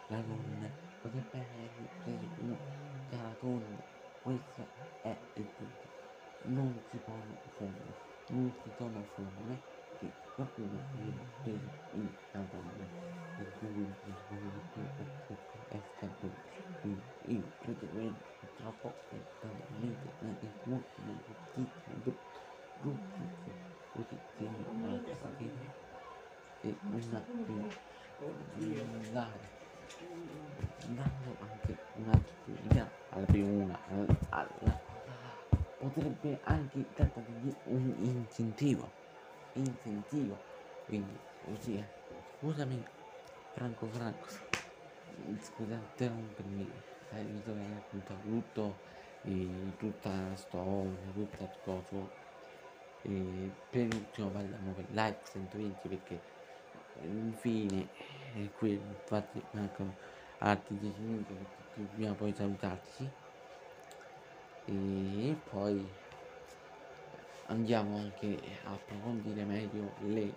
[0.07, 0.71] la donna
[1.01, 2.57] potrebbe aver preso un
[3.39, 3.77] donna
[4.21, 4.67] questo
[5.01, 5.89] è il punto.
[6.45, 7.23] Non si può
[7.57, 7.93] fare
[8.29, 9.61] non si toma fuori
[10.01, 12.41] che qualcuno viene preso in la
[15.67, 16.33] è stato
[17.27, 18.15] io credo che
[19.09, 22.01] è talmente bruttissimo bruttissimo
[22.73, 23.55] bruttissimo
[26.61, 27.27] e una
[29.11, 29.49] dare
[30.87, 33.79] dando anche un'attitudine alla prima una
[34.29, 34.79] alla
[35.77, 39.00] potrebbe anche dargli un incentivo
[39.53, 40.37] incentivo
[40.85, 41.87] quindi così eh.
[42.37, 42.83] scusami
[43.53, 44.27] Franco Franco.
[45.41, 46.71] Scusa interrompermi
[47.11, 48.77] hai visto che hai tutto
[49.23, 52.19] e tutta la storia tutta la cosa
[53.03, 56.21] e per l'ultimo parliamo per live 120 perché
[57.01, 57.87] infine
[58.35, 59.95] e qui infatti mancano
[60.39, 63.09] altri 10 minuti perché dobbiamo poi salutarci.
[64.65, 65.89] E poi
[67.51, 70.35] andiamo anche a approfondire meglio le,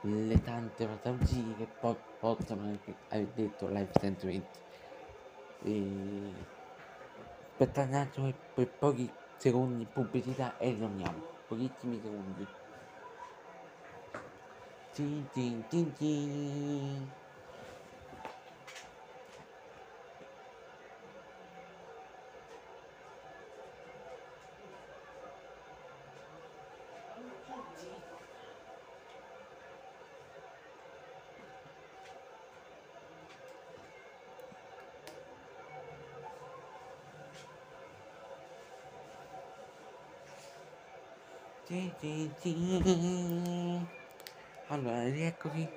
[0.00, 4.58] le tante patologie che poi possono anche aver detto live 120
[5.58, 6.46] e
[7.50, 12.48] aspettate un attimo per pochi secondi pubblicità e torniamo pochissimi secondi.
[14.92, 17.19] Tin, tin, tin, tin.
[44.66, 45.68] Allora, rieccoci,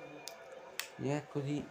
[0.97, 1.63] rieccoci.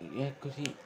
[0.00, 0.76] Rieccoci.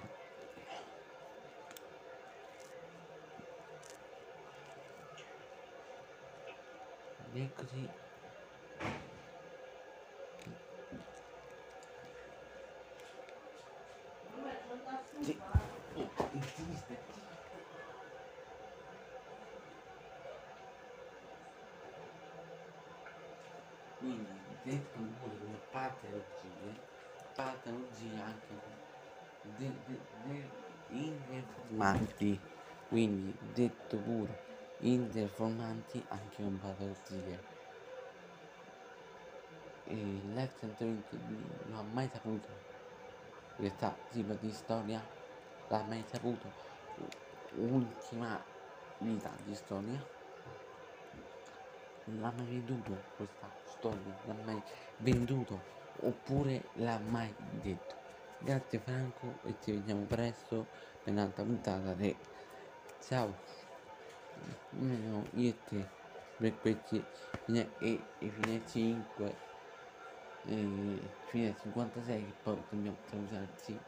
[15.27, 15.37] Sì.
[15.95, 16.97] Oh, insiste.
[23.99, 24.27] Quindi
[24.63, 26.81] detto pure come patologie,
[27.35, 28.55] patologie anche
[29.57, 32.41] de, de, de, informanti,
[32.89, 34.35] quindi detto pure
[34.79, 37.55] informanti anche con patologie.
[39.85, 41.19] E l'ex 120
[41.67, 42.49] non ha mai saputo,
[43.57, 45.07] in realtà tipo di storia,
[45.69, 46.53] l'ha mai saputo,
[47.55, 48.45] ultima
[48.99, 50.05] vita di storia
[52.09, 54.63] l'ha mai venduto questa storia, l'ha mai
[54.99, 58.06] venduto oppure l'ha mai detto.
[58.39, 60.67] Grazie Franco e ci vediamo presto
[61.03, 62.15] per un'altra puntata di
[63.01, 63.35] Ciao.
[64.71, 65.89] No, io e te
[66.37, 67.03] per questi
[67.45, 69.37] fine, e, e fine 5
[70.45, 70.99] e
[71.31, 73.81] fine 56 che poi dobbiamo salutarci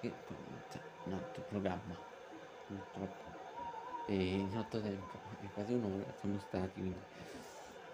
[0.00, 0.36] che poi
[0.68, 1.96] c'è un altro programma
[2.66, 3.24] purtroppo
[4.06, 7.00] e in otto tempo è quasi un'ora siamo stati quindi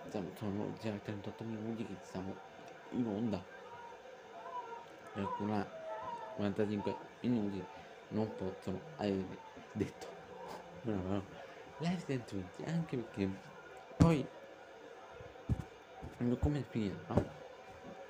[0.08, 2.34] sono, sono già 38 minuti che siamo
[2.90, 3.44] in onda
[5.12, 5.81] per una
[6.36, 7.64] 45 minuti
[8.08, 9.38] non possono avere
[9.72, 10.06] detto
[10.82, 11.24] no, no.
[11.78, 13.28] live 120 anche perché
[13.96, 14.26] poi
[16.38, 17.24] come finire no?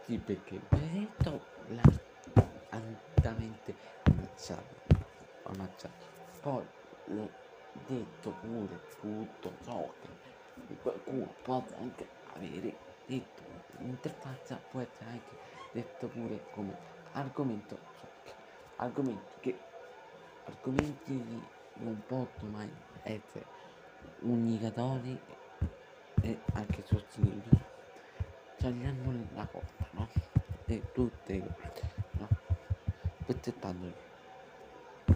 [0.04, 1.82] sì perché detto l'ha
[2.70, 4.74] altamente ammazzato
[5.44, 6.06] ammazzato
[6.40, 6.64] poi
[7.06, 7.30] l'ho
[7.86, 9.92] detto pure tutto ciò
[10.66, 12.74] che qualcuno può anche avere
[13.06, 13.42] detto
[13.78, 15.36] l'interfaccia può essere anche
[15.72, 16.74] detto pure come
[17.12, 17.78] argomento
[18.82, 19.64] argomenti che
[20.44, 22.70] argomenti non possono mai
[23.02, 23.46] essere
[24.20, 25.20] unicatori
[26.20, 27.48] e anche sostenibili
[28.56, 30.08] tagliando la porta no?
[30.66, 31.42] e tutte
[32.18, 32.28] no?
[33.28, 33.92] aspettando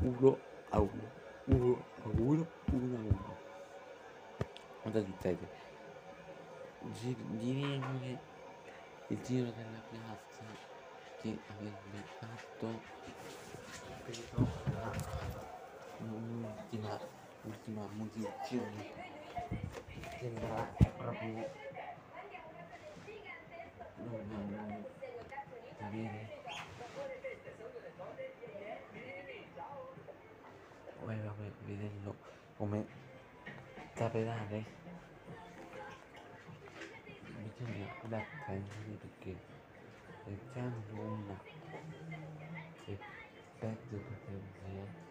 [0.00, 0.40] uno
[0.70, 1.12] a uno
[1.44, 3.38] uno a uno uno a uno
[4.82, 5.48] cosa succede?
[6.92, 7.08] che
[9.08, 10.44] il giro della piazza
[11.16, 12.94] che avrebbe fatto
[15.98, 17.00] L'ultima,
[17.42, 18.84] l'ultima munizione
[20.20, 20.62] sembra
[20.96, 21.44] proprio
[23.96, 24.84] non
[25.80, 26.28] avere
[30.94, 32.14] come vederlo
[32.56, 32.86] come
[33.94, 34.64] capitale
[37.42, 38.62] bisogna adattare
[39.00, 39.36] perché
[40.26, 41.55] è sempre una
[43.58, 45.05] peggio potrebbe potrebbe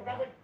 [0.00, 0.43] brother.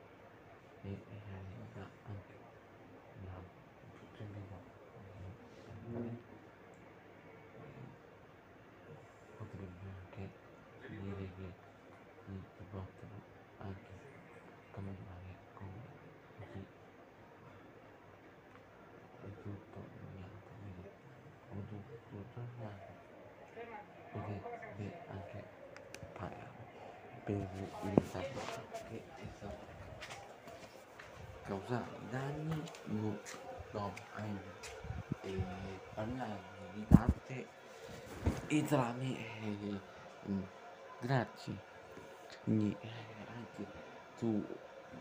[27.33, 28.41] Per è stato
[31.45, 33.19] causato i danni non
[33.73, 33.93] no,
[35.23, 35.43] e
[35.95, 36.39] parlare
[36.73, 37.47] di tante
[38.47, 39.81] e trame eh,
[40.29, 40.43] mm,
[41.01, 41.69] grazie.
[42.45, 42.89] Quindi eh,
[43.35, 43.67] anche
[44.17, 44.45] su,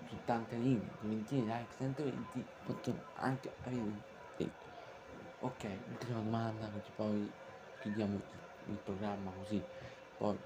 [0.08, 3.92] su tante linee su 20 live 120 posso anche avere
[4.38, 4.68] detto
[5.40, 7.32] ok ultima domanda così poi
[7.82, 8.22] chiudiamo il,
[8.68, 9.64] il programma così.
[10.18, 10.38] Poi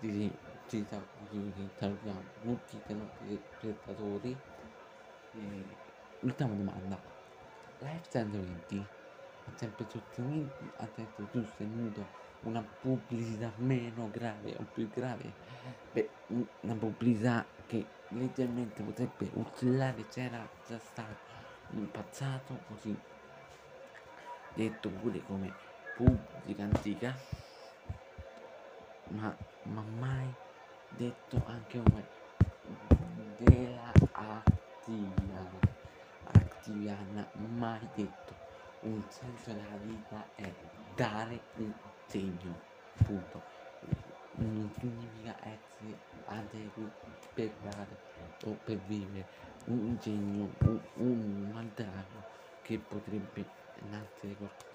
[0.00, 0.30] ci,
[0.72, 0.86] ci,
[1.28, 4.34] ci, ci salutiamo tutti i nostri spettatori
[5.34, 5.64] e,
[6.20, 6.98] ultima domanda.
[7.80, 8.86] Live 120
[9.44, 12.06] ha sempre sostenuto ha sempre sostenuto
[12.44, 15.34] una pubblicità meno grave o più grave?
[15.92, 16.08] Beh
[16.60, 21.18] una pubblicità che leggermente potrebbe oscillare c'era già stato
[21.72, 22.98] in passato così
[24.54, 25.52] detto pure come
[25.94, 27.14] pubblica antica
[29.10, 30.34] ma, ma mai
[30.96, 32.04] detto anche come
[33.38, 35.58] della Activiana
[36.24, 38.34] Activiana mai detto.
[38.80, 40.52] Un senso della vita è
[40.94, 41.72] dare un
[42.06, 42.56] segno
[43.04, 43.42] punto.
[44.36, 45.98] Non significa essere
[47.34, 47.96] per dare
[48.44, 49.26] o per vivere
[49.66, 52.22] un segno un, un maltrato
[52.62, 53.44] che potrebbe
[53.88, 54.70] nascere qualcosa.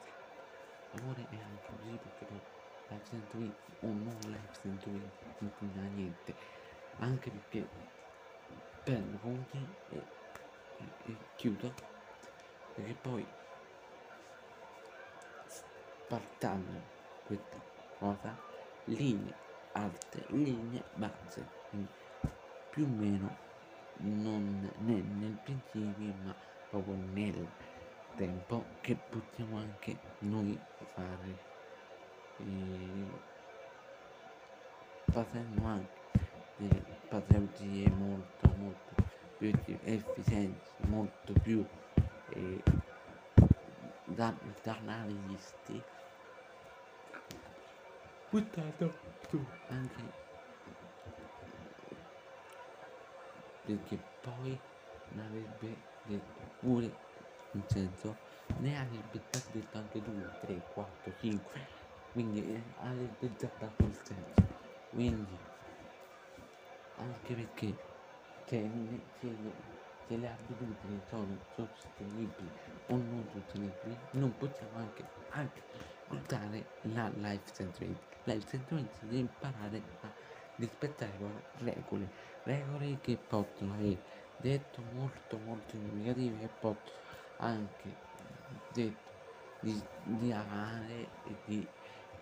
[0.91, 2.56] Amore è anche così perché
[2.89, 6.35] live 120 o non live 120 non funziona niente.
[6.99, 7.67] Anche perché
[8.83, 9.57] prendo conti
[9.89, 9.95] e,
[10.77, 11.73] e, e chiudo.
[12.73, 13.25] Perché poi
[16.05, 16.81] spartando
[17.25, 17.59] questa
[17.99, 18.35] cosa
[18.85, 19.33] linee
[19.73, 21.45] alte linee base.
[21.69, 21.89] Quindi
[22.69, 23.35] più o meno
[23.99, 26.35] non nel, nel principio ma
[26.69, 27.47] proprio nel
[28.15, 30.59] tempo che possiamo anche noi
[30.93, 31.56] fare
[32.39, 33.05] e
[35.11, 36.01] facendo anche
[36.57, 38.95] delle patologie molto molto
[39.37, 39.51] più
[39.83, 41.65] efficienti molto più
[42.29, 42.63] eh,
[44.05, 44.33] da,
[44.63, 45.81] da analisti.
[48.29, 48.93] Buttato
[49.29, 50.01] su anche
[53.63, 54.59] perché poi
[55.09, 56.95] ne avrebbe detto pure
[57.51, 58.15] in senso
[58.59, 59.21] ne avrebbe
[59.51, 61.76] detto anche 2 3 4 5
[62.17, 62.73] quindi eh,
[63.57, 64.47] dato il senso
[64.89, 65.39] quindi
[66.95, 67.77] anche perché
[68.43, 69.55] se, ne- se, le-
[70.07, 72.51] se le abitudini sono sostenibili
[72.87, 75.65] o non sostenibili non possiamo anche, anche
[76.05, 80.13] buttare la life 120 life 120 deve imparare a
[80.55, 82.11] rispettare le regole.
[82.41, 84.01] Regole che possono avere
[84.35, 86.97] detto molto molto significative che possono
[87.37, 87.99] anche
[88.67, 89.11] detto
[89.59, 91.69] di, di amare e di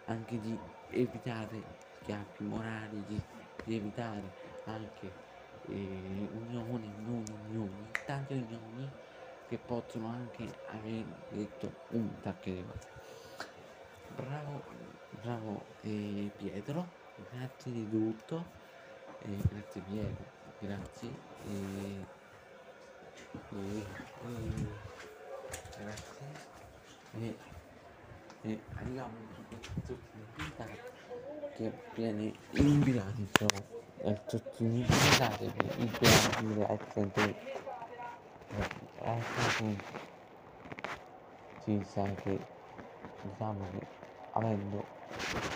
[0.06, 0.58] anche di
[0.89, 1.64] evitare
[2.01, 3.22] schiaffi morali di,
[3.64, 4.22] di evitare
[4.66, 5.12] anche
[5.68, 8.89] eh, unioni non unioni tante unioni
[9.47, 12.64] che possono anche aver detto un cose
[14.16, 14.64] bravo
[15.22, 16.88] bravo eh, Pietro
[17.32, 18.45] grazie di tutto
[19.22, 20.26] eh, grazie Pietro
[20.60, 21.10] grazie
[21.47, 22.06] eh,
[23.51, 23.84] e, e,
[25.80, 27.53] grazie
[28.45, 29.13] e, arriviamo
[30.35, 30.71] puntata
[31.55, 33.45] che viene in bilancio
[33.97, 35.51] è sostenibilità il
[35.99, 37.35] bilancio della sempre
[41.63, 42.39] si sa che
[43.21, 43.87] diciamo che
[44.33, 44.85] avendo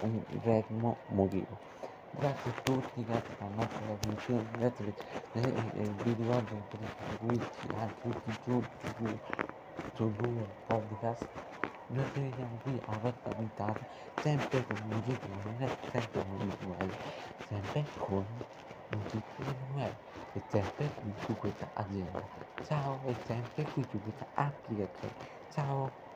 [0.02, 1.70] un fermo motivo
[2.12, 4.94] Grazie a tutti, grazie alla nostra trasmissione, grazie
[5.32, 8.68] per eh, eh, vi ricordo che potete seguirci anche tutti i giorni
[8.98, 9.20] su,
[9.94, 11.28] su Google Podcast.
[11.92, 13.86] Noi ci vediamo qui alla vostra puntata,
[14.20, 16.98] sempre con musica Emanuele, sempre con Emanuele,
[17.48, 18.46] sempre con
[18.88, 19.98] musica Emanuele
[20.34, 22.30] e sempre qui su questa azienda.
[22.62, 25.16] Ciao e sempre qui su questa applicazione.
[25.48, 26.09] Ciao!